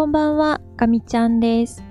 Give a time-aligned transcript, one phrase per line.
[0.00, 1.84] こんばんは、かみちゃんです。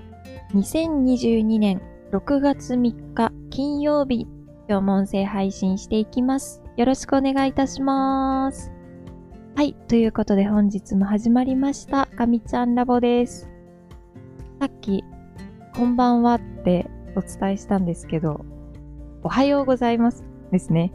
[0.54, 4.26] 2022年6月3日金曜日、
[4.68, 6.60] 今日も音声配信していきます。
[6.76, 8.72] よろしくお願いいたします。
[9.54, 13.48] はい、ということで本日も始まりました、かみちゃんラボです。
[14.58, 15.04] さっき、
[15.76, 18.44] こんばんはってお伝えしたんですけど、
[19.22, 20.92] おはようございますですね。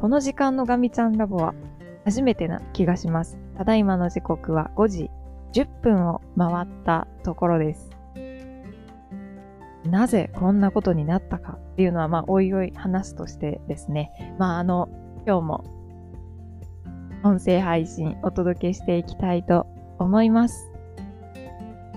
[0.00, 1.56] この時間のガミちゃんラボは
[2.04, 3.36] 初めてな気がします。
[3.58, 5.10] ただいまの時刻は5時
[5.52, 7.90] 10分を回ったところです。
[9.84, 14.34] なぜこんなことになったかっていうのは、まあ、おいおい話すとしてですね。
[14.38, 14.88] まあ、あの、
[15.26, 15.64] 今日も
[17.24, 19.66] 音声配信お届けしていきたいと
[19.98, 20.70] 思います。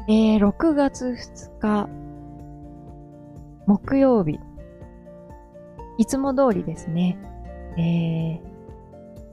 [0.08, 1.90] えー、6月2日、
[3.66, 4.40] 木曜日。
[5.98, 7.18] いつも通りですね。
[7.78, 8.40] えー、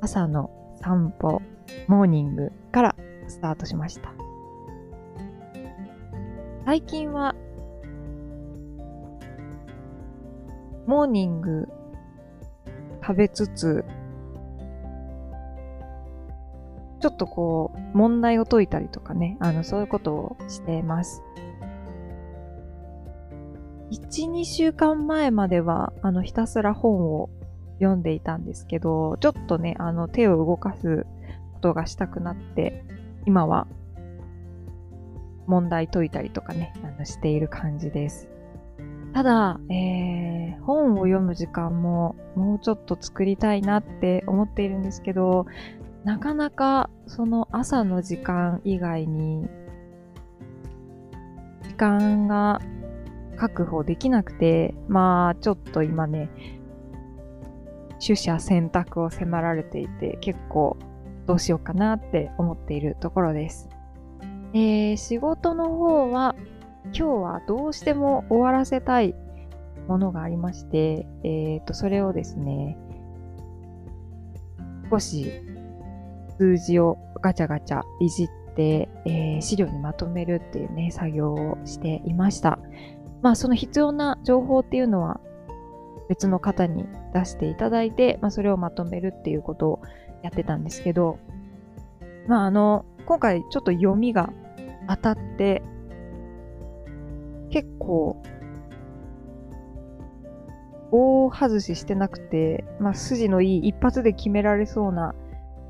[0.00, 0.50] 朝の
[0.82, 1.42] 散歩、
[1.88, 2.96] モーニングから
[3.28, 4.12] スタートしました。
[6.64, 7.34] 最近は、
[10.86, 11.68] モーニング
[13.02, 13.84] 食べつつ、
[17.00, 21.22] ちょっとこう、問題を解いたりとかね、あの、そういうことをしています。
[23.90, 27.28] 1、2週間前までは、あの、ひたすら本を
[27.78, 31.06] 読んでいたんですけど、ちょっとね、あの、手を動かす
[31.54, 32.84] ことがしたくなって、
[33.26, 33.66] 今は
[35.46, 38.28] 問題解いたりとかね、あのしている感じです。
[39.12, 45.46] ただ、えー、本を読む時間ももうちょっと作りたいなって思っているんですけど、
[46.04, 49.46] なかなかその朝の時間以外に
[51.62, 52.60] 時間が
[53.36, 56.30] 確保できなくて、まあちょっと今ね、
[58.04, 60.76] 取捨選択を迫られていて結構
[61.26, 63.68] どうしようかなって思っているところです。
[64.54, 66.34] えー、仕事の方は
[66.86, 69.14] 今日はどうしても終わらせたい
[69.88, 72.76] ものがありまして、えっ、と、それをですね、
[74.90, 75.32] 少し
[76.38, 82.58] 数字をガチャガチャいじって、えー資料にまとめるっていうね、作業をしていました。
[83.22, 85.20] まあ、その必要な情報っていうのは
[86.08, 86.84] 別の方に
[87.14, 89.82] 出していただいて、まあ、それをまとめるっていうことを
[90.22, 91.18] やってたんですけど、
[92.26, 94.32] まあ、あの、今回ちょっと読みが
[94.88, 95.62] 当たって、
[97.50, 98.22] 結構、
[100.90, 105.14] 大外ししてなくて、まあ、筋のいい一発で決められそうな、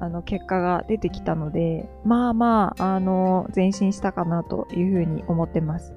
[0.01, 5.95] あの、結果が出てきたので、まあまあ、あの、前進したかなというふうに思ってます。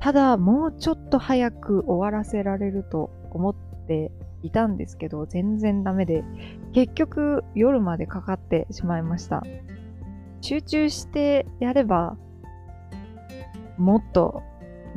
[0.00, 3.54] ただ、もうちょっと早く終わらせられると思っ
[3.86, 4.12] て
[4.42, 6.24] いたんですけど、全然ダメで、
[6.72, 9.42] 結局夜までかかってしまいました。
[10.40, 12.16] 集中してやれば、
[13.76, 14.42] もっと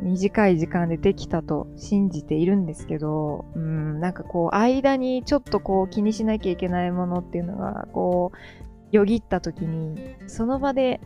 [0.00, 11.00] 短い時間でできたと信じているんですけど、うん、なんかこう、間にちょっとこう気にしなきゃいけないものっていうのが、こう、よぎった時に、その場で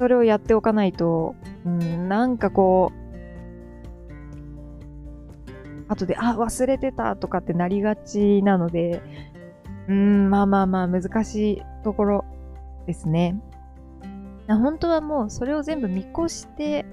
[0.00, 1.34] それをやっておかないと、
[1.66, 2.99] うん、なんかこう、
[5.90, 9.02] 後で、あ、忘れてたとかってなりがちなので、
[9.88, 12.24] うん、まあまあまあ難しいところ
[12.86, 13.40] ですね。
[14.46, 16.84] 本当はもうそれを全部見越して、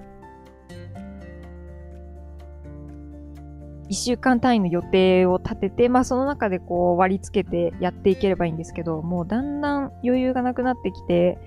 [3.89, 11.37] 一週間単位の予定を立てて、まあその中でこう割り付けてやっていければいいんですけど、もうだんだん余裕がなくなってきて、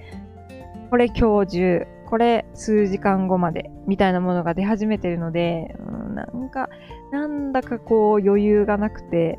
[0.90, 6.68] これ今日中、これ数時間後まで、みたいなものが出始めてるので、う、なんか、
[7.12, 9.38] なんだかこう余裕がなくて、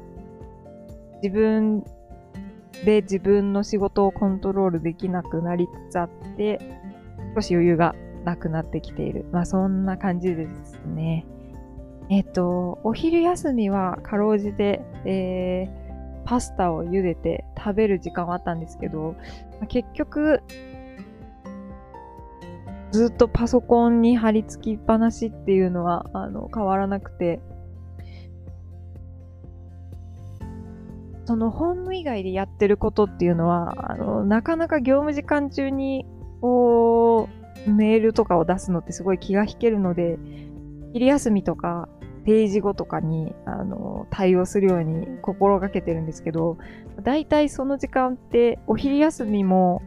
[1.22, 1.84] 自分
[2.86, 6.60] で自分の仕事をコントロールできなくなりつつあって、
[7.36, 7.96] 少し余裕が
[8.26, 9.26] なくなってきている。
[9.32, 11.26] まあそんな感じですね。
[12.10, 19.16] えっ、と、お昼休みはかろうじて、えー、パスタを茹でて食べる時間はあったんですけど、
[19.60, 20.42] まあ結局、
[22.92, 27.40] ずっとパソコンに貼り付きっぱなしっていうのはあの変わらなくて、
[31.26, 36.06] その本務以外でやってることっていうのは、あのなかなか業務時間中に
[36.42, 37.30] こ
[37.68, 40.18] うメールとかを出すのってすごい気が引けるので、
[40.94, 41.88] 昼休みとか
[42.26, 46.58] 定時後とかにあの対応するように心がけてるんですけど、
[47.02, 49.82] だいたいその時間ってお昼休みも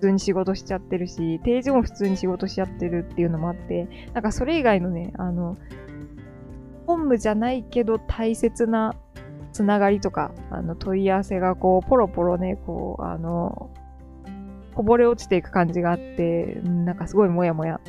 [0.00, 5.56] 通に仕事しちゃってるし、定時も普通に仕事しちゃってるっていうのもあって、なんかそれ以外のね、あの、
[6.86, 8.96] 本務じゃないけど大切な
[9.52, 13.70] つながりとか、あの問い合わせがこう、ポロポロね、こう、あの、
[14.74, 17.80] こぼれ落ちていく感じがあって、なんかすごいモヤモヤ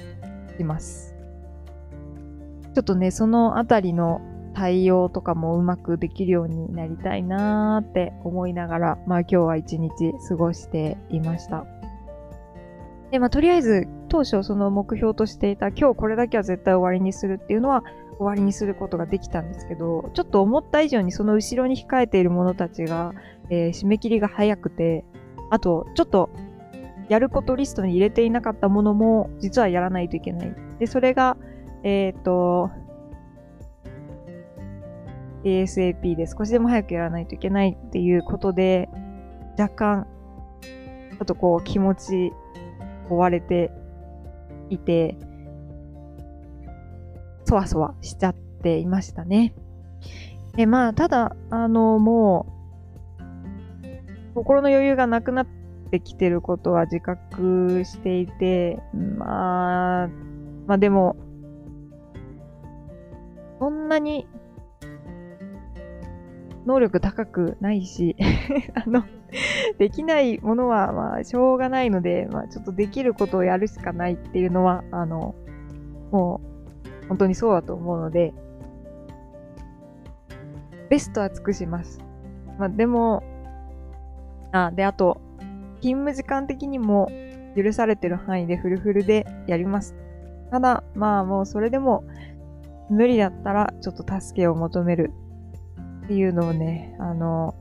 [0.57, 1.15] します。
[2.73, 4.21] ちょっとね、そのあたりの
[4.53, 11.65] 対応とかもうまくできるようになりたいなーって思いながら、まあ今日は一日過ごしていました。
[13.11, 17.83] で、まあとりあえず当初その目標としていた今日これだけは絶対終わりにするっていうのは
[18.17, 23.13] 終わりにすることができたんですけど、ちょっと思った以上にその後ろに控えている者たちが、
[23.49, 25.03] えー、締め切りが早くて、
[25.49, 26.29] あとちょっと
[27.09, 30.55] やることリストに入れていなかったものも実はやらないといけない。
[30.79, 31.35] で、それが、
[31.83, 32.69] えっ、と、
[35.43, 38.87] ASAP で少しでも早くやらないといけないっていうことで、
[39.57, 40.07] 若干、
[40.61, 42.33] ちょっとこう気持ち
[43.11, 43.71] 追われて
[44.69, 45.17] いて、
[47.45, 49.53] そわそわしちゃっていましたね。
[50.55, 55.47] で、まあ、ただ、あの、もう、心の余裕がなくなっ
[55.91, 58.79] てきてることは自覚していて、
[59.17, 60.07] まあ、
[60.67, 61.15] まあでも、
[63.59, 64.25] そんなに
[66.65, 68.15] 能力高くないし
[68.73, 69.03] あの、
[69.77, 75.35] できないものは、まあ、しょうがないので、まあ、ちょっとできることをやるしかないっていうのは、あの、
[76.11, 76.41] も
[77.03, 78.33] う、本当にそうだと思うので、
[80.89, 81.99] ベストは尽くします。
[82.57, 83.23] まあ、でも、
[84.51, 85.21] あ、で、あと、
[85.81, 87.09] 勤務時間的にも
[87.55, 89.95] 許されてる範囲でフルフルでやります。
[90.51, 92.03] ただ、まあもうそれでも
[92.89, 95.11] 無理だったらちょっと助けを求める
[96.03, 97.55] っていうのをね、あの、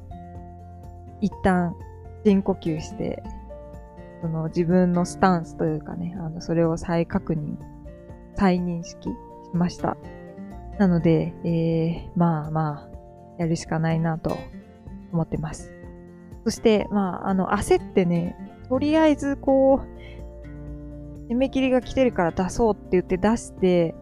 [1.20, 1.74] 一旦
[2.24, 3.22] 深呼吸して、
[4.20, 7.56] その自分のスタンスというかね、あの、それを再確認、
[8.34, 9.14] 再認識し
[9.54, 9.96] ました。
[10.78, 12.88] なので、えー、まあまあ、
[13.38, 14.36] やるしかないなと
[15.12, 15.72] 思ってます。
[16.44, 18.36] そして、まあ、あの、焦ってね、
[18.68, 23.94] とりあえずこう、締め切りが来てるから出そうって言って出して、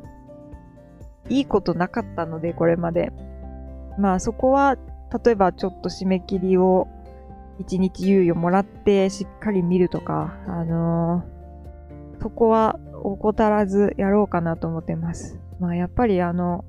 [1.29, 3.13] いいことなかったので、これまで。
[3.99, 4.77] まあそこは、
[5.25, 6.89] 例えばちょっと締め切りを
[7.59, 15.39] 一日猶予もらってしっかり見るとか、あのー、そこは怠らずやろうかなと思ってます。
[15.61, 16.65] まあやっぱりあの、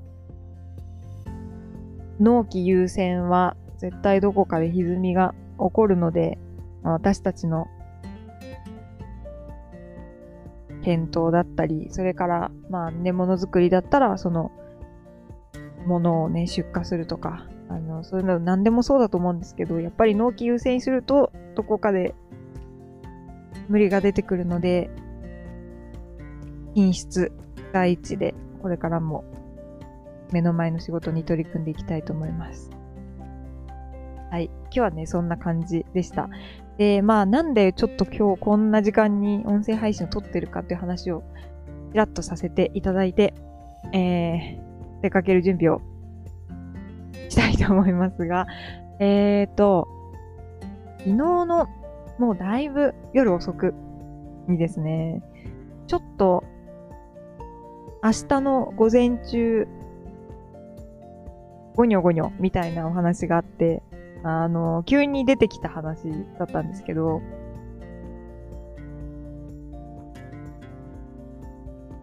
[2.18, 6.38] 納期優先は絶対どこかで歪みが起こるので、
[6.82, 7.66] まあ、私たちの
[10.82, 14.50] 検討だったり、それから、まあ、寝物作りだったら、その、
[15.86, 22.14] ものをね、出荷するとか、あの、そういうの何でもそうだと思うんですけど、やっぱり納期優先にすると、どこかで
[23.68, 24.90] 無理が出てくるので、
[26.74, 27.32] 品質
[27.72, 29.24] 第一で、これからも
[30.32, 32.70] 目の前の仕事に取り組んでいきたいと思います。
[34.30, 34.46] はい。
[34.46, 36.28] 今日はね、そんな感じでした。
[36.76, 41.22] で、まあ、なんでちょっと今日こんな時間に音声配信を撮ってるかっていう話を
[41.92, 43.34] ちらっとさせていただいて、
[43.92, 45.82] えー、出かける準備を
[47.30, 48.46] したいと思いますが、
[48.98, 49.88] えーと、
[50.98, 51.68] 昨日の
[52.18, 53.72] もうだいぶ夜遅く
[54.48, 55.22] にですね、
[55.86, 56.44] ちょっと
[58.02, 59.68] 明日の午前中、
[61.76, 63.82] ゴニョゴニョみたいなお話があって、
[64.24, 66.02] あの、急に出てきた話
[66.38, 67.22] だったんですけど、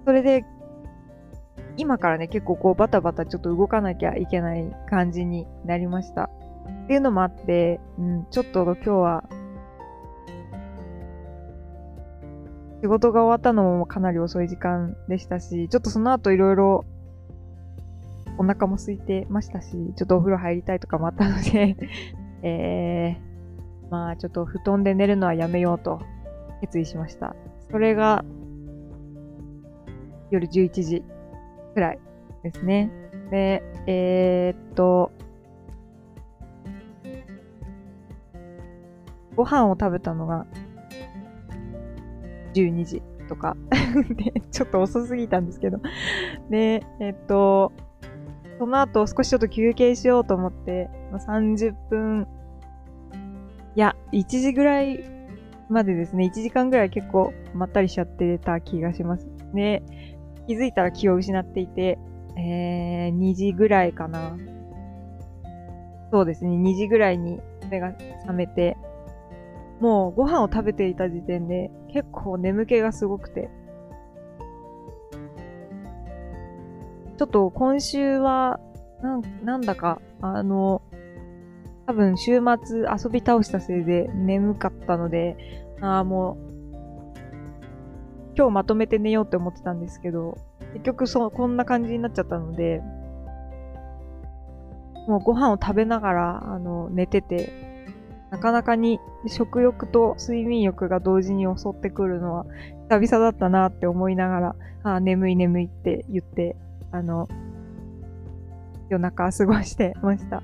[0.05, 0.45] それで
[1.77, 6.29] 今からね、結構こうバタバタちょっと動かなきゃいけない感じになりました。
[6.85, 9.23] っていうのもあって、うん、ちょっと今日は、
[12.81, 16.85] 仕事が終わったのもかなり遅い時間でしたし、ちょっとその後いろいろ
[18.37, 21.75] お腹も空いてましたし、ちょっとお風呂入りたいとかもあったので
[22.43, 26.01] えー、まあちょっと布団で寝るのはやめようと
[26.61, 27.35] 決意しました。
[27.71, 28.23] それが
[30.29, 31.03] 夜11時
[31.77, 31.99] くらい
[32.41, 32.89] ですね。
[33.29, 35.11] で、えー、っと、
[39.35, 40.47] ご飯を食べたのが
[42.55, 43.55] 12時とか
[44.09, 45.79] で、ちょっと遅すぎたんですけど
[46.49, 47.71] で、えっと、
[48.57, 52.27] その後少しちょっと休憩しようと思って、30分、
[53.75, 55.03] いや、1時ぐらい
[55.69, 59.27] までですね、1時間ぐらい結構まったりしちゃってた気がします。
[59.53, 59.83] で、
[60.47, 61.99] 気づいたら気を失っていて、
[62.37, 64.37] えー、2時ぐらいかな。
[66.11, 67.39] そうですね、2時ぐらいに
[67.69, 68.77] 目が覚めて、
[69.81, 73.49] もうご飯を食べていた時点で結構眠気がすごくて。
[77.17, 78.59] ちょっと今週は、
[79.01, 80.81] なん、なんだか、あの、
[81.87, 85.35] 多分週末遊び倒したせいで眠かったので、
[85.81, 86.46] ああ、もう、
[88.37, 90.37] 今日まとめて寝ようって思ってたんですけど、
[90.73, 92.83] 結局そう、こんな感じになっちゃったので、
[95.07, 97.51] もうご飯を食べながら、あの、寝てて、
[98.29, 102.45] なかなかに食欲と睡眠欲が同時に襲ってくるのは
[102.89, 106.55] 久々だったなって思いながら、ああ、眠い眠いって言って、
[106.91, 107.27] あの、
[108.89, 110.43] 夜中過ごしてました。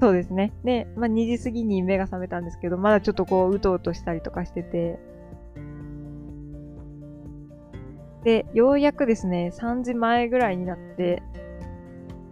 [0.00, 0.54] そうですね。
[0.64, 4.98] で、まあ、2時過ぎに目が覚めたんですけど、まだちょっとこう、うとうとしたりとかしてて、
[8.24, 11.22] で、ようやくですね、3時前ぐらいになって、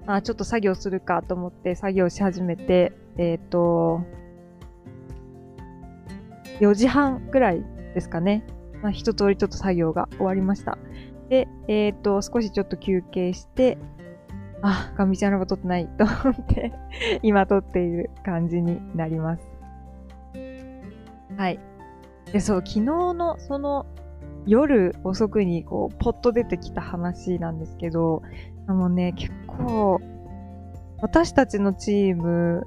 [0.07, 4.03] あ、ちょっと作業するかと思って作業し始めて、えっ、ー、と、
[6.61, 7.65] 4時半ぐらい
[7.95, 8.45] ですかね。
[8.83, 10.79] まあ、一通りちょっと作業が終わりました。
[11.29, 13.79] で、えっ、ー、と、少しちょっと休憩して、
[14.63, 16.73] あ、ガミちゃんラボ撮ってないと思って
[17.23, 19.43] 今撮っている感じになります。
[21.37, 21.61] はい。
[22.33, 23.87] で、そう、昨日のその
[24.49, 28.23] 夜遅くにこう、ポッと出てきた話なんですけど、
[28.67, 30.01] あのね、結構、
[31.01, 32.67] 私たちのチーム、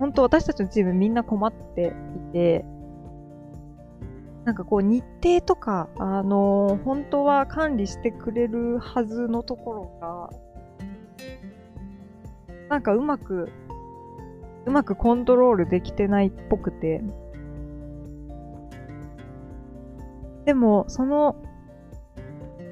[0.00, 2.64] 本当私たちのチームみんな困っていて、
[4.44, 10.30] なんかこう日程とか、あの、本当は管理してくれるはずのところが、
[12.68, 13.50] なんかうまく、
[14.66, 17.02] うまくコントロールできてないっぽくて。
[20.50, 21.36] でも、その、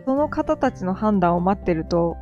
[0.04, 2.16] その方たちの判断を待ってると、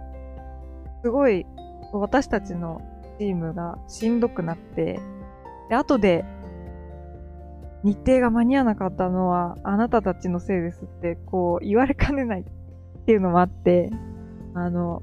[1.02, 1.46] すごい
[1.94, 2.82] 私たちの
[3.18, 5.00] チームがしんどくなって、
[5.70, 6.26] で、後で
[7.84, 12.44] 日程が間に合わなかったのはあなたたちのせいですってこう言われかねない っ
[13.06, 13.88] ていうのもあって、
[14.52, 15.00] あの、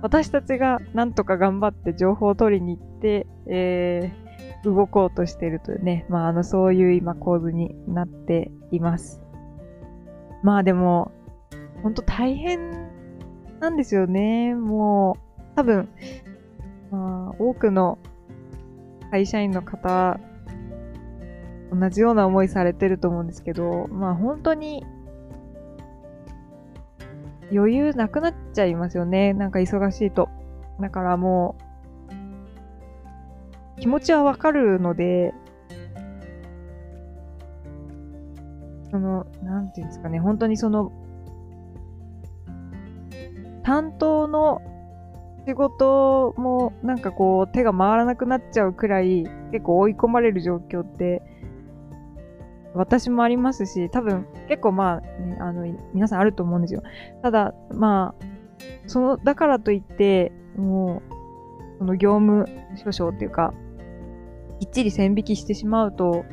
[0.00, 4.27] 私たちがなんとか頑張って情報を取りに行って、えー、
[4.64, 9.22] 動こうとしているというね、まあ、あの、そういう今構図になっています。
[10.42, 11.12] まあでも、
[11.82, 12.70] ほんと大変
[13.60, 14.54] なんですよね。
[14.54, 15.88] もう、多分、
[16.90, 17.98] まあ、多くの
[19.10, 20.18] 会社員の方、
[21.72, 24.84] 同じような思いされてると思うんですけど、まあ本当に
[27.52, 29.32] 余裕なくなっちゃいますよね。
[29.34, 30.28] なんか忙しいと。
[30.80, 31.62] だからもう、
[33.80, 35.34] 気持ちはわかるので、
[38.90, 40.92] その、なんていうんですかね、本当にその、
[43.62, 44.62] 担当の
[45.46, 51.22] 仕事もなんかこう手が回らなくなっちゃうくらい結構追い込まれる状況って
[52.74, 56.82] 私もありますし、多分結構まあ、ね、あの、皆さんあると思うんですよ。
[57.22, 58.24] ただ、まあ、
[58.86, 63.52] その、だからといって、もう、その業務諸々っていうか、
[64.60, 66.24] きっちり線引きしてしまうと、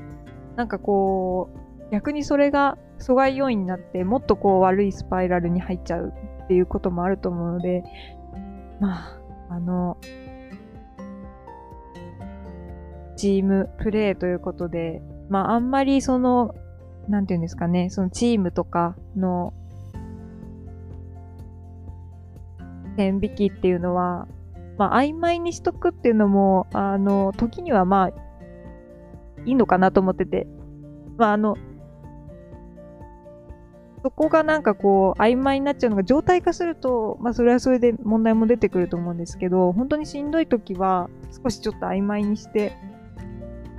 [0.56, 1.50] なんかこ
[1.90, 6.14] う、逆にそれが阻害要因になって、もっとこう悪いスパイラルに入っちゃう
[6.44, 7.84] っていうこともあると思うので、
[8.80, 9.98] まあ、あの、
[13.16, 16.54] チームプレーということで、まあ、あんまりその、
[17.08, 19.54] なんていうんですかね、そのチームとかの
[22.98, 24.28] 線引きっていうのは、
[24.78, 28.26] まあ、曖昧にしとくっていうのも、あの、時にはまあ、
[29.46, 30.48] いいのかなと思ってて、
[31.18, 31.56] まあ、あの、
[34.04, 41.10] そこがなんかこう、曖昧になっちゃうのが状態化すると、まあ、それはそれで問題も出てくると思うんですけど、本当にしんどい時は、
[41.44, 42.74] 少しちょっと曖昧にして、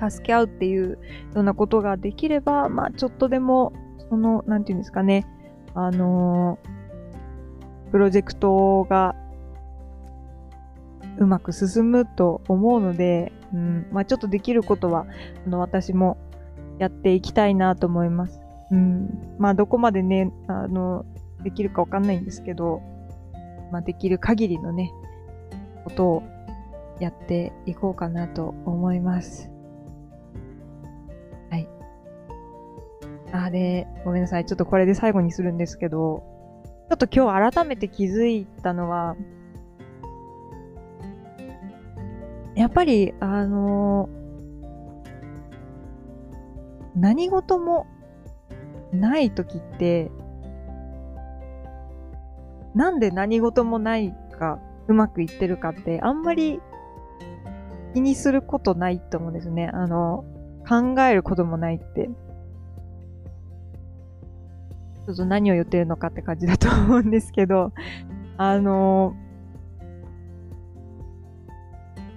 [0.09, 0.97] 助け合うっていうよ
[1.35, 3.73] うなことができれば、まあ、ちょっとでも、
[4.09, 5.25] その、なんていうんですかね、
[5.73, 9.15] あのー、プロジェクトが
[11.17, 15.05] うまく進むと思うので、うん、まあ、ちょっとできることは、
[15.45, 16.17] あの、私も
[16.79, 18.39] やっていきたいなと思います。
[18.71, 21.05] うん、まあ、どこまでね、あの、
[21.43, 22.81] できるかわかんないんですけど、
[23.71, 24.91] まあ、できる限りのね、
[25.83, 26.23] ことを
[26.99, 29.49] やっていこうかなと思います。
[31.49, 31.67] はい
[33.31, 34.45] あ、で、ごめんなさい。
[34.45, 36.23] ちょっとこれで最後にするんですけど、
[36.89, 39.15] ちょっと今日改めて気づいたのは、
[42.77, 44.07] ぱり、あの、
[46.95, 47.87] 何事も
[48.93, 50.11] ない時って、
[52.75, 56.59] なんで何事もないか、うまくいってるかって、あんまり
[57.95, 59.71] 気にすることないと思うんですね。
[59.73, 60.23] あの、
[60.69, 62.11] 考えることもないって。
[65.07, 67.71] ちょっと何を言ってるのかって感じだと思うんですけど、
[68.37, 69.26] あのー、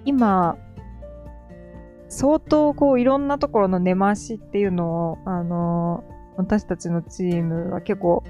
[0.05, 0.57] 今、
[2.09, 6.03] 相当こういろんなところの根回しっていうのを、あの
[6.37, 8.23] 私たちのチームは結構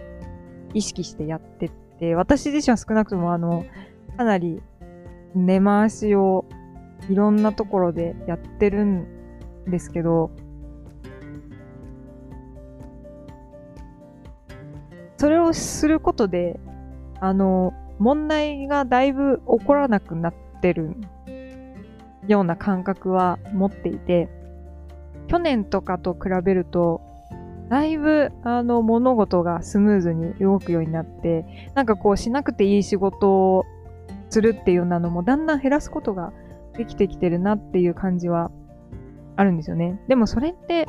[0.73, 3.65] 意識してやってて、私自身は少なくともあの、
[4.17, 4.61] かなり
[5.33, 6.45] 根回しを
[7.09, 9.07] いろんなところでやってるん
[9.67, 10.31] ですけど、
[15.17, 16.59] それをすることで、
[17.19, 20.95] あの、問題がだいぶ起こらなくなってる
[22.27, 24.29] ような感覚は持っていて、
[25.27, 27.01] 去年とかと比べると、
[27.69, 33.65] だいぶ、あの、物事がスムーズに動くようになって、なんかこう、しなくていい仕事を
[34.29, 36.33] するっていうようなのも、だんだん減らすことが
[36.77, 38.51] できてきてるなっていう感じは
[39.37, 40.01] あるんですよね。
[40.09, 40.87] でもそれって、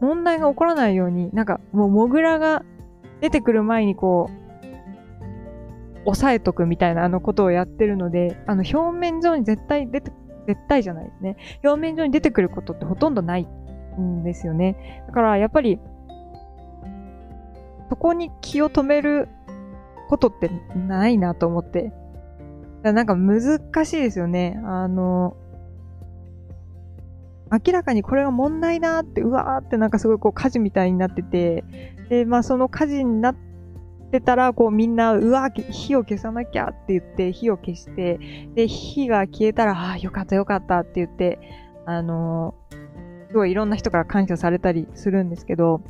[0.00, 2.64] 問題が起こらないように、なんかもうモグラが
[3.20, 4.47] 出てくる前にこう、
[6.08, 10.10] 抑えとくみたいなあのことをやってるので、あの表面上に絶対出て、
[10.46, 11.36] 絶対じゃないですね。
[11.62, 13.46] 表面上に出てくることってほとんどない
[14.00, 15.04] んですよね。
[15.06, 15.78] だからやっぱり、
[17.90, 19.28] そこに気を止める
[20.08, 21.92] ことってないなと思って。
[22.82, 24.58] なんか難しいですよね。
[24.64, 25.36] あの、
[27.50, 31.64] 明らかにこれが問題だって、うわーってなんかすごいこう火事みたいになってて、
[32.08, 33.36] で、まあその火事になっ
[34.08, 38.18] ってたら、こうみんな、うわ火を消さなきゃって言って火を消して、
[38.54, 41.38] で、火が消えたら、ああ、よかったよかったって言って、
[41.86, 45.82] あのー、すごいいろんな人から感謝されたりするんですけど、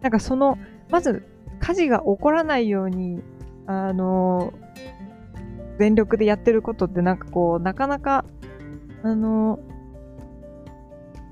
[0.00, 0.58] なんかその、
[0.90, 1.26] まず
[1.60, 3.22] 火事が起こらないように
[3.66, 4.52] あの、
[5.78, 8.24] 全力でやってることってなんかこう、なかなか、
[9.02, 9.58] あの、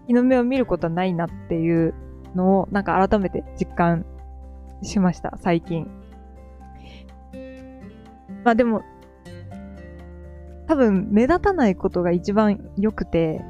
[0.07, 1.95] 日の目を見ることはないなっていう
[2.35, 4.05] のを、なんか改めて実感
[4.83, 5.89] しました、最近。
[8.45, 8.83] まあでも、
[10.67, 13.43] 多分目立たないことが一番良くて、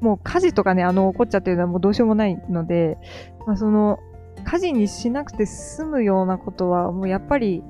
[0.00, 2.98] もう火事とかね、あの、起こっちゃってるのはもうどうしようもないので、
[3.46, 3.98] まあその、
[4.44, 7.64] 火事にしなくて済むようなことは、もうやっぱり、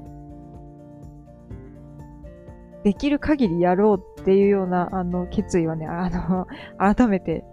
[2.85, 6.46] できる限りやろうっていうような、あの、決意はね、あの、
[6.78, 7.44] 改めて、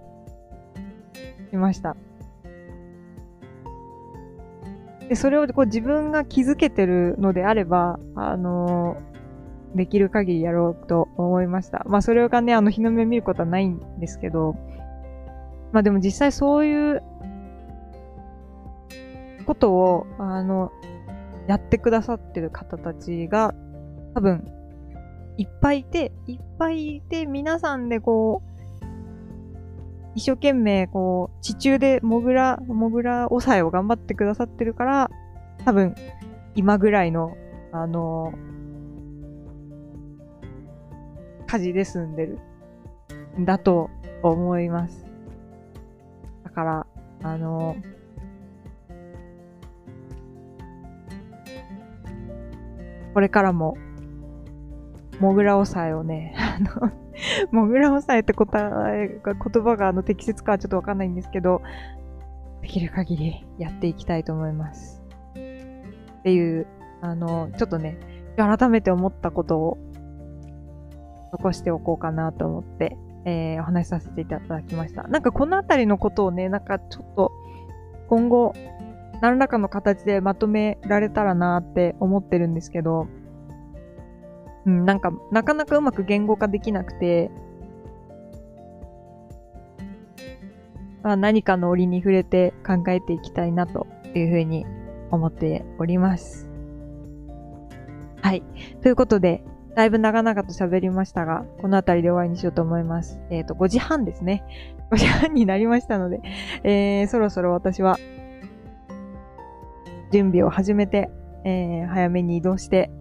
[1.49, 1.95] しました。
[5.09, 8.97] で、それをこう自分が気づけてるのであれば、あの、
[9.75, 11.83] できる限りやろうと思いました。
[11.87, 14.55] まあ、それがね、あの、日の目見ることはないんですけど、
[15.71, 17.03] まあでも実際そういう
[19.45, 20.71] ことを、あの、
[21.47, 23.53] やってくださってる方たちが、
[24.13, 24.47] 多分、
[25.37, 28.52] いっぱいいて、いっぱいいて、皆さんでこう、
[30.15, 35.12] 一生懸命、こう、地中でモグラ、モグラ抑えを頑張ってくださってるから、
[35.65, 35.95] 多分、
[36.56, 37.36] 今ぐらいの、
[37.71, 38.34] あの、
[41.47, 42.39] 火事で済んでる、
[43.39, 43.89] んだと
[44.21, 45.06] 思います。
[46.43, 46.88] だから、
[47.23, 47.76] あの、
[53.13, 53.78] これからも、
[55.23, 56.91] モグラ抑えをね、あの、
[57.51, 58.59] モグラ抑えって答
[58.93, 61.62] えが、言葉があの適切かはちょっとわかんないんですけど、
[62.62, 65.01] できる限りやっていきたいと思います。
[65.31, 66.67] っていう、
[66.99, 67.97] あの、ちょっとね、
[68.36, 69.77] 改めて思ったことを
[71.31, 75.03] 残しておこうかなと思って、えー、お話しさせていただきました。
[75.03, 77.31] なんかこのあたりのことをね、なんかちょっと
[78.09, 78.53] 今後
[79.21, 83.07] 何らかの形でまとめられたらなって思ってるんですけど、
[84.65, 87.30] うん、なんか、なかなかうまく言語化できなくて、
[91.04, 94.65] まあ、何かの折に触れて考えていきたいなというふうに
[95.12, 96.47] 思っております。
[98.21, 98.43] はい。
[98.82, 99.43] ということで、
[99.76, 103.19] だいぶ長々と喋りましたが、この辺りで終わりにしようと思います。
[103.30, 104.43] えっ、ー、と、5時半ですね。
[104.91, 106.21] 5時半になりましたので、
[106.63, 107.97] えー、そろそろ私は
[110.12, 111.10] 準備を始めて、
[111.43, 112.91] えー、早めに移動して、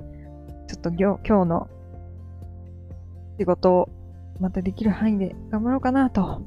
[0.73, 1.69] ちょっと今日の
[3.39, 3.91] 仕事を
[4.41, 6.41] またできる範囲で頑張ろうかなと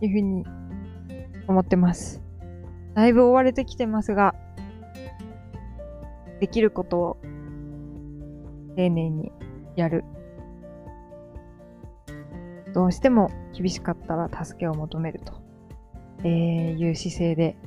[0.00, 0.46] いうふうに
[1.46, 2.22] 思ってます。
[2.94, 4.34] だいぶ追われてきてますが、
[6.40, 7.16] できることを
[8.74, 9.32] 丁寧に
[9.76, 10.02] やる。
[12.72, 15.34] どうしても厳しかったら助けを求めると、
[16.24, 17.58] えいう姿勢で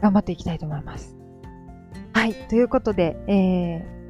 [0.00, 1.16] 頑張っていきたいと思います。
[2.12, 2.34] はい。
[2.48, 4.03] ということで、えー、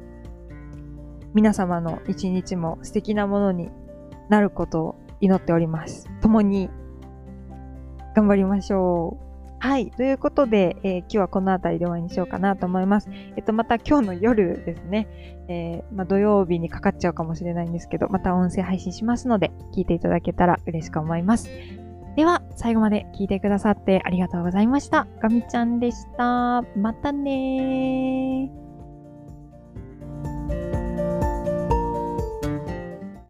[1.35, 3.69] 皆様の一日も素敵なものに
[4.29, 6.09] なることを祈っております。
[6.21, 6.69] 共に
[8.15, 9.25] 頑張りましょう。
[9.59, 9.91] はい。
[9.91, 13.09] ということで、えー今日はこの辺りで終わりにしようかなと思います。
[13.35, 15.07] えっと、また今日の夜ですね、
[15.49, 21.49] えーまあ、土曜日にかかっちゃうかもしれないんですけど、また音声配信しますので、聞いていただけたら嬉しく思います。
[22.15, 25.07] では、最後まで聞いてくださってありがとうございました。
[25.21, 26.63] ガミちゃんでした。
[26.77, 28.64] またねー。